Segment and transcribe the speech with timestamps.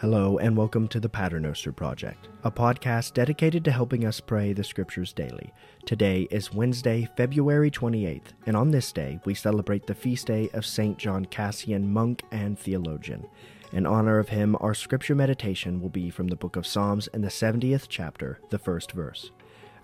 [0.00, 4.64] Hello, and welcome to the Paternoster Project, a podcast dedicated to helping us pray the
[4.64, 5.52] scriptures daily.
[5.84, 10.64] Today is Wednesday, February 28th, and on this day we celebrate the feast day of
[10.64, 10.96] St.
[10.96, 13.26] John Cassian, monk and theologian.
[13.72, 17.20] In honor of him, our scripture meditation will be from the book of Psalms in
[17.20, 19.32] the 70th chapter, the first verse.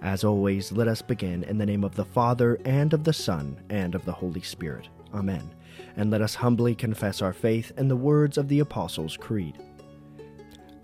[0.01, 3.61] As always, let us begin in the name of the Father, and of the Son,
[3.69, 4.89] and of the Holy Spirit.
[5.13, 5.51] Amen.
[5.95, 9.59] And let us humbly confess our faith in the words of the Apostles' Creed.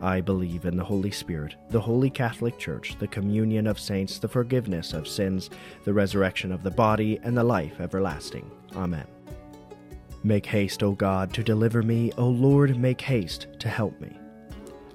[0.00, 4.28] I believe in the Holy Spirit, the Holy Catholic Church, the communion of saints, the
[4.28, 5.50] forgiveness of sins,
[5.84, 8.50] the resurrection of the body, and the life everlasting.
[8.76, 9.06] Amen.
[10.24, 12.12] Make haste, O God, to deliver me.
[12.18, 14.16] O Lord, make haste to help me.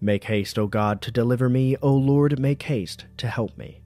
[0.00, 1.76] Make haste, O God, to deliver me.
[1.82, 3.80] O Lord, make haste to help me.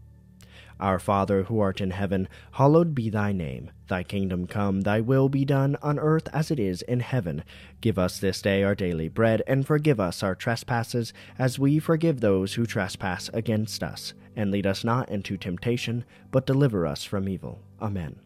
[0.81, 3.70] Our Father, who art in heaven, hallowed be thy name.
[3.88, 7.44] Thy kingdom come, thy will be done, on earth as it is in heaven.
[7.81, 12.20] Give us this day our daily bread, and forgive us our trespasses, as we forgive
[12.20, 14.14] those who trespass against us.
[14.37, 17.60] And lead us not into temptation, but deliver us from evil.
[17.81, 18.17] Amen.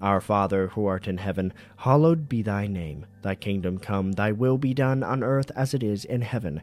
[0.00, 3.06] Our Father, who art in heaven, hallowed be thy name.
[3.22, 6.62] Thy kingdom come, thy will be done, on earth as it is in heaven.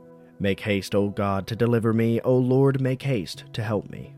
[0.41, 2.19] Make haste, O God, to deliver me.
[2.21, 4.15] O Lord, make haste to help me.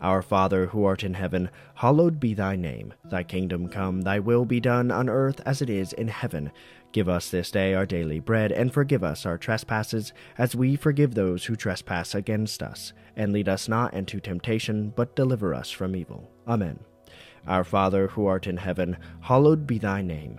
[0.00, 2.94] Our Father, who art in heaven, hallowed be thy name.
[3.04, 6.52] Thy kingdom come, thy will be done on earth as it is in heaven.
[6.92, 11.16] Give us this day our daily bread, and forgive us our trespasses, as we forgive
[11.16, 12.92] those who trespass against us.
[13.16, 16.30] And lead us not into temptation, but deliver us from evil.
[16.46, 16.78] Amen.
[17.44, 20.38] Our Father, who art in heaven, hallowed be thy name.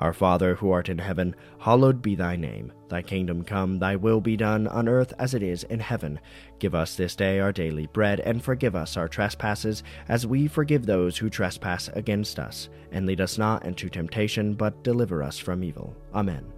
[0.00, 2.72] Our Father who art in heaven, hallowed be thy name.
[2.88, 6.18] Thy kingdom come, thy will be done on earth as it is in heaven.
[6.58, 10.86] Give us this day our daily bread, and forgive us our trespasses, as we forgive
[10.86, 12.70] those who trespass against us.
[12.92, 15.94] And lead us not into temptation, but deliver us from evil.
[16.14, 16.50] Amen.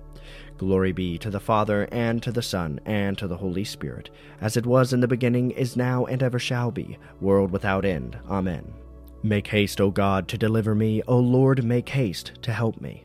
[0.56, 4.56] Glory be to the Father, and to the Son, and to the Holy Spirit, as
[4.56, 8.16] it was in the beginning, is now, and ever shall be, world without end.
[8.30, 8.72] Amen.
[9.24, 11.02] Make haste, O God, to deliver me.
[11.08, 13.04] O Lord, make haste to help me.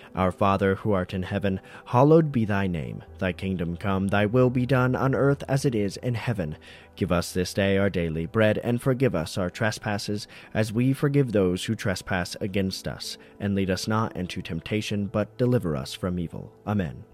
[0.13, 3.03] Our Father who art in heaven, hallowed be thy name.
[3.19, 6.57] Thy kingdom come, thy will be done on earth as it is in heaven.
[6.95, 11.31] Give us this day our daily bread, and forgive us our trespasses, as we forgive
[11.31, 13.17] those who trespass against us.
[13.39, 16.51] And lead us not into temptation, but deliver us from evil.
[16.67, 17.05] Amen.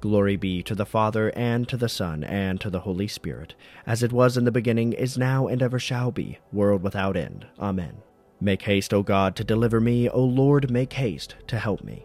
[0.00, 3.54] Glory be to the Father, and to the Son, and to the Holy Spirit,
[3.86, 7.46] as it was in the beginning, is now, and ever shall be, world without end.
[7.60, 7.98] Amen.
[8.40, 10.08] Make haste, O God, to deliver me.
[10.08, 12.04] O Lord, make haste to help me.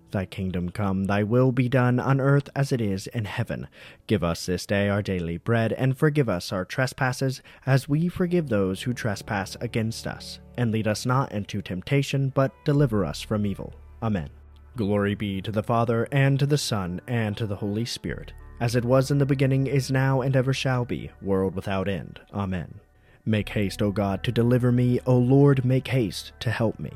[0.11, 3.67] Thy kingdom come, thy will be done on earth as it is in heaven.
[4.07, 8.49] Give us this day our daily bread, and forgive us our trespasses, as we forgive
[8.49, 10.39] those who trespass against us.
[10.57, 13.73] And lead us not into temptation, but deliver us from evil.
[14.03, 14.29] Amen.
[14.75, 18.75] Glory be to the Father, and to the Son, and to the Holy Spirit, as
[18.75, 22.19] it was in the beginning, is now, and ever shall be, world without end.
[22.33, 22.79] Amen.
[23.25, 24.99] Make haste, O God, to deliver me.
[25.05, 26.91] O Lord, make haste to help me.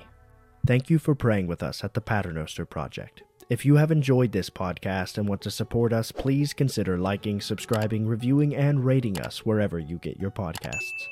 [0.65, 3.21] Thank you for praying with us at the Paternoster Project.
[3.49, 8.07] If you have enjoyed this podcast and want to support us, please consider liking, subscribing,
[8.07, 11.07] reviewing, and rating us wherever you get your podcasts.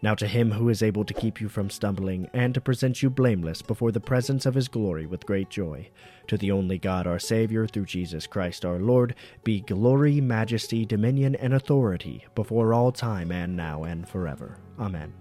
[0.00, 3.10] Now to him who is able to keep you from stumbling, and to present you
[3.10, 5.90] blameless before the presence of his glory with great joy,
[6.28, 11.34] to the only God our Saviour, through Jesus Christ our Lord, be glory, majesty, dominion,
[11.34, 14.56] and authority before all time and now and forever.
[14.78, 15.12] Amen.